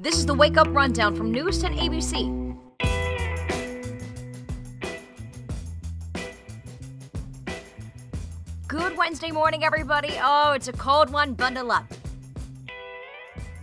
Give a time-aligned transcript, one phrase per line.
[0.00, 2.56] This is the Wake Up Rundown from News 10 ABC.
[8.68, 10.10] Good Wednesday morning, everybody.
[10.22, 11.34] Oh, it's a cold one.
[11.34, 11.92] Bundle up.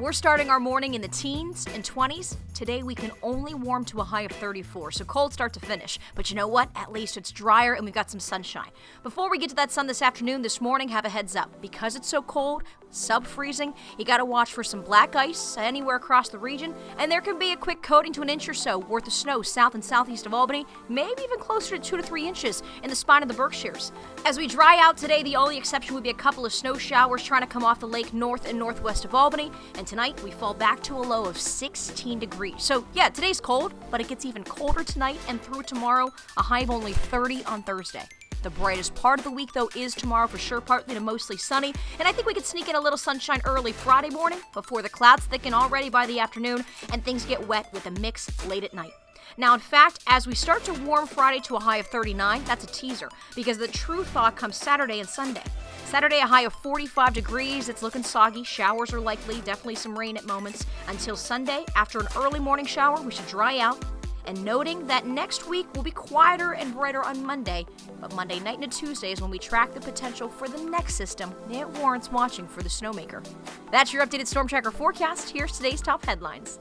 [0.00, 2.36] We're starting our morning in the teens and 20s.
[2.54, 5.98] Today we can only warm to a high of 34, so cold start to finish.
[6.14, 6.68] But you know what?
[6.76, 8.68] At least it's drier and we've got some sunshine.
[9.02, 11.62] Before we get to that sun this afternoon, this morning, have a heads up.
[11.62, 16.28] Because it's so cold, sub freezing, you gotta watch for some black ice anywhere across
[16.28, 19.06] the region, and there can be a quick coating to an inch or so worth
[19.06, 22.62] of snow south and southeast of Albany, maybe even closer to two to three inches
[22.82, 23.92] in the spine of the Berkshires.
[24.26, 27.22] As we dry out today, the only exception would be a couple of snow showers
[27.22, 30.52] trying to come off the lake north and northwest of Albany, and tonight we fall
[30.52, 32.51] back to a low of 16 degrees.
[32.58, 36.60] So, yeah, today's cold, but it gets even colder tonight and through tomorrow, a high
[36.60, 38.04] of only 30 on Thursday.
[38.42, 41.72] The brightest part of the week, though, is tomorrow for sure, partly to mostly sunny.
[41.98, 44.88] And I think we could sneak in a little sunshine early Friday morning before the
[44.88, 48.74] clouds thicken already by the afternoon and things get wet with a mix late at
[48.74, 48.92] night.
[49.36, 52.64] Now, in fact, as we start to warm Friday to a high of 39, that's
[52.64, 55.44] a teaser because the true thaw comes Saturday and Sunday.
[55.92, 57.68] Saturday, a high of 45 degrees.
[57.68, 58.44] It's looking soggy.
[58.44, 60.64] Showers are likely, definitely some rain at moments.
[60.88, 63.84] Until Sunday, after an early morning shower, we should dry out.
[64.24, 67.66] And noting that next week will be quieter and brighter on Monday,
[68.00, 71.34] but Monday night into Tuesday is when we track the potential for the next system.
[71.50, 73.22] It warrants watching for the snowmaker.
[73.70, 75.28] That's your updated Storm Tracker forecast.
[75.28, 76.58] Here's today's top headlines.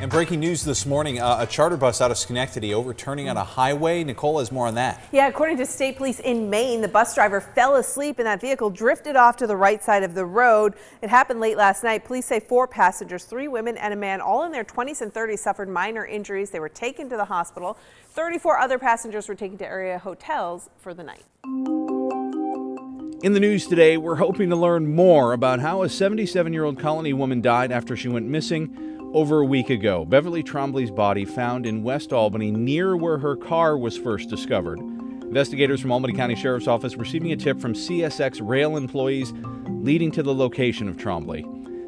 [0.00, 3.44] And breaking news this morning, uh, a charter bus out of Schenectady overturning on a
[3.44, 4.02] highway.
[4.02, 4.98] Nicole has more on that.
[5.12, 8.70] Yeah, according to state police in Maine, the bus driver fell asleep and that vehicle
[8.70, 10.72] drifted off to the right side of the road.
[11.02, 12.06] It happened late last night.
[12.06, 15.40] Police say four passengers, three women and a man, all in their 20s and 30s,
[15.40, 16.48] suffered minor injuries.
[16.48, 17.76] They were taken to the hospital.
[18.12, 21.26] 34 other passengers were taken to area hotels for the night.
[23.22, 26.78] In the news today, we're hoping to learn more about how a 77 year old
[26.78, 31.66] Colonie woman died after she went missing over a week ago, Beverly Trombley's body found
[31.66, 34.78] in West Albany near where her car was first discovered.
[34.78, 39.32] Investigators from Albany County Sheriff's Office receiving a tip from CSX rail employees
[39.68, 41.44] leading to the location of Trombley.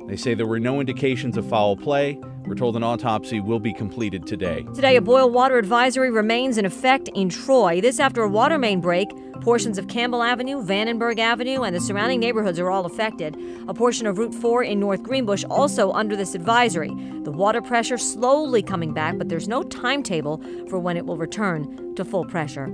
[0.08, 2.19] They say there were no indications of foul play.
[2.44, 4.66] We're told an autopsy will be completed today.
[4.74, 7.80] Today, a boil water advisory remains in effect in Troy.
[7.80, 9.10] This after a water main break
[9.42, 13.36] Portions of Campbell Avenue, Vandenburgh Avenue, and the surrounding neighborhoods are all affected.
[13.66, 16.91] A portion of Route 4 in North Greenbush also under this advisory.
[17.25, 21.81] The water pressure slowly coming back, but there's no timetable for when it will return
[21.97, 22.69] to full pressure.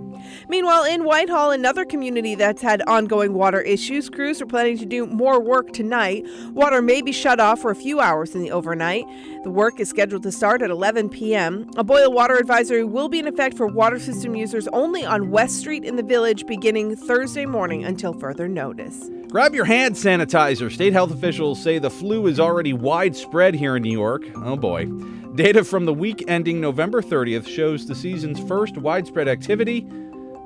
[0.48, 5.06] Meanwhile, in Whitehall, another community that's had ongoing water issues, crews are planning to do
[5.06, 6.24] more work tonight.
[6.52, 9.04] Water may be shut off for a few hours in the overnight.
[9.44, 11.68] The work is scheduled to start at 11 p.m.
[11.76, 15.58] A boil water advisory will be in effect for water system users only on West
[15.58, 19.10] Street in the village beginning Thursday morning until further notice.
[19.30, 20.72] Grab your hand sanitizer.
[20.72, 24.24] State health officials say the flu is already widespread here in New York.
[24.36, 24.86] Oh boy.
[25.34, 29.82] Data from the week ending November 30th shows the season's first widespread activity,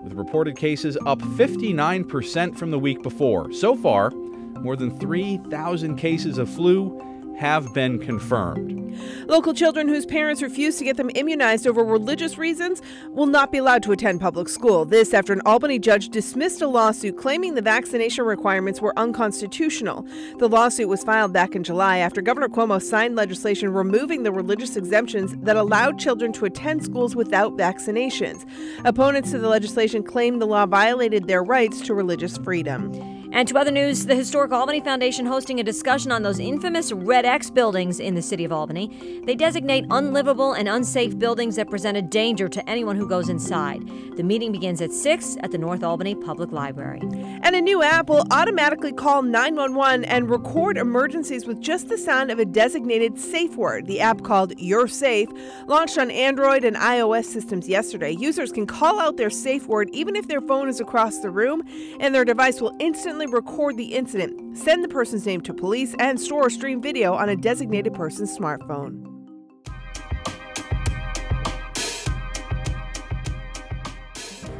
[0.02, 3.52] with reported cases up 59% from the week before.
[3.52, 7.00] So far, more than 3,000 cases of flu
[7.38, 8.82] have been confirmed.
[9.26, 13.58] Local children whose parents refuse to get them immunized over religious reasons will not be
[13.58, 14.84] allowed to attend public school.
[14.84, 20.06] This after an Albany judge dismissed a lawsuit claiming the vaccination requirements were unconstitutional.
[20.38, 24.76] The lawsuit was filed back in July after Governor Cuomo signed legislation removing the religious
[24.76, 28.44] exemptions that allowed children to attend schools without vaccinations.
[28.84, 33.11] Opponents to the legislation claimed the law violated their rights to religious freedom.
[33.34, 37.24] And to other news, the Historic Albany Foundation hosting a discussion on those infamous Red
[37.24, 39.22] X buildings in the city of Albany.
[39.24, 43.88] They designate unlivable and unsafe buildings that present a danger to anyone who goes inside.
[44.18, 47.00] The meeting begins at 6 at the North Albany Public Library.
[47.42, 52.30] And a new app will automatically call 911 and record emergencies with just the sound
[52.30, 53.86] of a designated safe word.
[53.86, 55.34] The app called UrSafe
[55.66, 58.10] launched on Android and iOS systems yesterday.
[58.10, 61.62] Users can call out their safe word even if their phone is across the room,
[61.98, 66.20] and their device will instantly record the incident, send the person's name to police, and
[66.20, 69.08] store or stream video on a designated person's smartphone.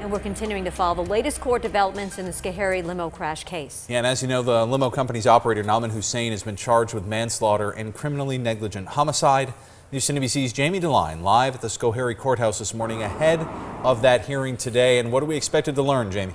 [0.01, 3.87] And we're continuing to follow the latest court developments in the Schoharie limo crash case.
[3.89, 7.07] Yeah, and as you know, the limo company's operator, Nauman Hussain, has been charged with
[7.07, 9.55] manslaughter and criminally negligent homicide.
[9.93, 13.41] News NBC's Jamie DeLine live at the Schoharie Courthouse this morning ahead
[13.85, 14.99] of that hearing today.
[14.99, 16.35] And what are we expected to learn, Jamie?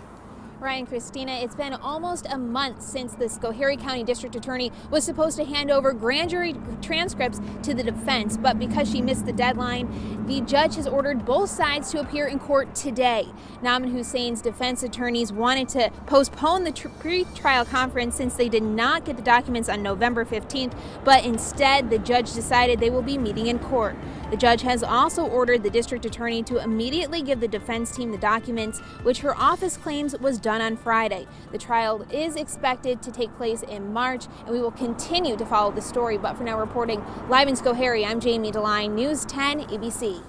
[0.59, 5.37] Ryan Christina, it's been almost a month since the Schoharie County District Attorney was supposed
[5.37, 10.25] to hand over grand jury transcripts to the defense, but because she missed the deadline,
[10.25, 13.27] the judge has ordered both sides to appear in court today.
[13.61, 19.15] Nauman Hussain's defense attorneys wanted to postpone the pre-trial conference since they did not get
[19.15, 23.59] the documents on November 15th, but instead the judge decided they will be meeting in
[23.59, 23.95] court.
[24.29, 28.17] The judge has also ordered the district attorney to immediately give the defense team the
[28.17, 31.25] documents, which her office claims was done on Friday.
[31.53, 35.71] The trial is expected to take place in March, and we will continue to follow
[35.71, 36.17] the story.
[36.17, 40.21] But for now, reporting live in Schoharie, I'm Jamie DeLine, News 10 ABC.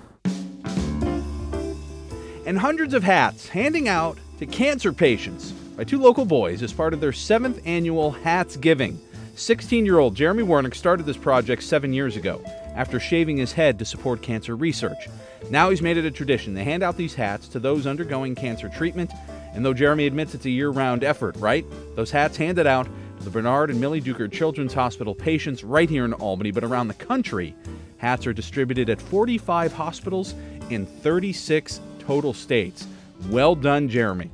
[2.47, 6.95] And hundreds of hats handing out to cancer patients by two local boys as part
[6.95, 9.01] of their seventh annual Hats Giving.
[9.35, 12.43] 16 year old Jeremy Wernick started this project seven years ago
[12.75, 15.09] after shaving his head to support cancer research.
[15.51, 18.69] Now he's made it a tradition to hand out these hats to those undergoing cancer
[18.69, 19.11] treatment.
[19.55, 21.65] And though Jeremy admits it's a year round effort, right?
[21.97, 22.89] Those hats handed out
[23.19, 26.89] to the Bernard and Millie Duker Children's Hospital patients right here in Albany, but around
[26.89, 27.55] the country.
[27.97, 30.35] Hats are distributed at 45 hospitals
[30.71, 32.87] in 36 total states.
[33.29, 34.31] Well done, Jeremy.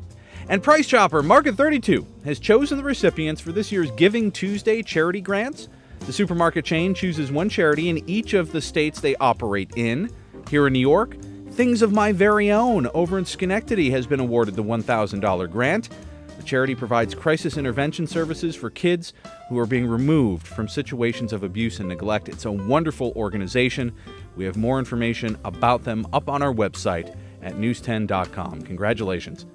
[0.48, 5.22] And Price Chopper Market 32 has chosen the recipients for this year's Giving Tuesday charity
[5.22, 5.68] grants.
[6.06, 10.10] The supermarket chain chooses one charity in each of the states they operate in.
[10.50, 11.16] Here in New York,
[11.52, 15.88] Things of My Very Own over in Schenectady has been awarded the $1,000 grant.
[16.36, 19.14] The charity provides crisis intervention services for kids
[19.48, 22.28] who are being removed from situations of abuse and neglect.
[22.28, 23.92] It's a wonderful organization.
[24.36, 28.62] We have more information about them up on our website at news10.com.
[28.62, 29.46] Congratulations.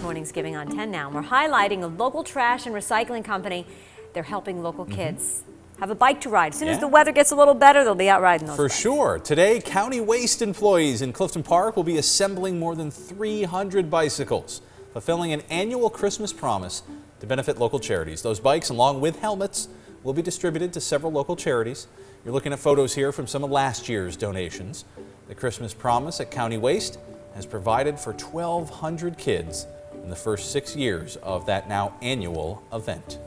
[0.00, 1.10] This morning's Giving on 10 now.
[1.10, 3.66] We're highlighting a local trash and recycling company.
[4.14, 5.42] They're helping local kids.
[5.42, 5.80] Mm -hmm.
[5.80, 6.52] Have a bike to ride.
[6.52, 6.76] As soon yeah.
[6.76, 8.80] as the weather gets a little better, they'll be out riding those For bikes.
[8.80, 9.18] sure.
[9.18, 14.62] Today, county waste employees in Clifton Park will be assembling more than 300 bicycles,
[14.92, 16.82] fulfilling an annual Christmas promise
[17.20, 18.22] to benefit local charities.
[18.22, 19.68] Those bikes, along with helmets,
[20.02, 21.88] will be distributed to several local charities.
[22.24, 24.84] You're looking at photos here from some of last year's donations.
[25.28, 26.98] The Christmas promise at County Waste
[27.34, 29.66] has provided for 1,200 kids
[30.02, 33.18] in the first six years of that now annual event.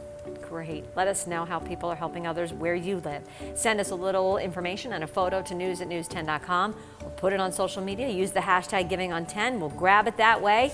[0.41, 0.85] Great.
[0.95, 3.23] Let us know how people are helping others where you live.
[3.55, 7.39] Send us a little information and a photo to news at news10.com or put it
[7.39, 8.07] on social media.
[8.07, 9.59] Use the hashtag giving on 10.
[9.59, 10.71] We'll grab it that way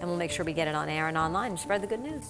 [0.00, 2.00] and we'll make sure we get it on air and online and spread the good
[2.00, 2.26] news.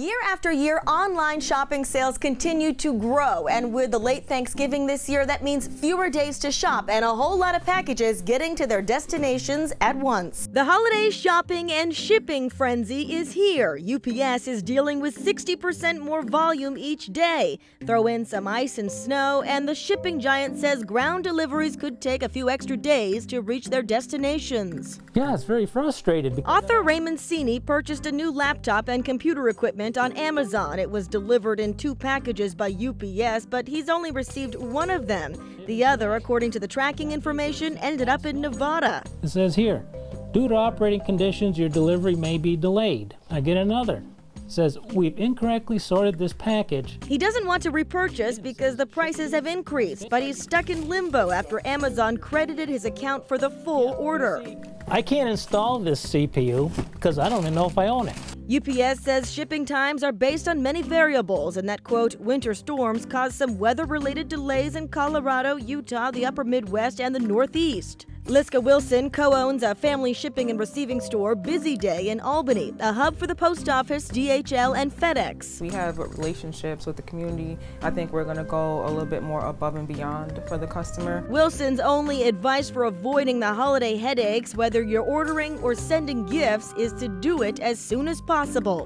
[0.00, 3.48] Year after year, online shopping sales continue to grow.
[3.48, 7.14] And with the late Thanksgiving this year, that means fewer days to shop and a
[7.14, 10.48] whole lot of packages getting to their destinations at once.
[10.50, 13.78] The holiday shopping and shipping frenzy is here.
[13.78, 17.58] UPS is dealing with 60% more volume each day.
[17.84, 22.22] Throw in some ice and snow, and the shipping giant says ground deliveries could take
[22.22, 24.98] a few extra days to reach their destinations.
[25.12, 26.42] Yeah, it's very frustrated.
[26.46, 30.78] Author Raymond Cini purchased a new laptop and computer equipment on Amazon.
[30.78, 35.64] It was delivered in two packages by UPS, but he's only received one of them.
[35.66, 39.02] The other, according to the tracking information, ended up in Nevada.
[39.22, 39.84] It says here,
[40.32, 43.16] due to operating conditions, your delivery may be delayed.
[43.30, 44.02] I get another
[44.50, 46.98] says we've incorrectly sorted this package.
[47.06, 51.30] He doesn't want to repurchase because the prices have increased, but he's stuck in limbo
[51.30, 54.42] after Amazon credited his account for the full order.
[54.88, 58.16] I can't install this CPU because I don't even know if I own it.
[58.52, 63.36] UPS says shipping times are based on many variables and that, quote, winter storms caused
[63.36, 68.06] some weather related delays in Colorado, Utah, the upper Midwest, and the Northeast.
[68.26, 72.92] Liska Wilson co owns a family shipping and receiving store, Busy Day, in Albany, a
[72.92, 75.60] hub for the post office, DHL, and FedEx.
[75.60, 77.58] We have relationships with the community.
[77.82, 80.66] I think we're going to go a little bit more above and beyond for the
[80.66, 81.24] customer.
[81.28, 86.92] Wilson's only advice for avoiding the holiday headaches, whether you're ordering or sending gifts, is
[86.94, 88.39] to do it as soon as possible.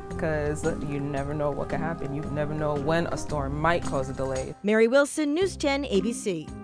[0.09, 2.15] Because you never know what could happen.
[2.15, 4.55] You never know when a storm might cause a delay.
[4.63, 6.64] Mary Wilson, News 10 ABC.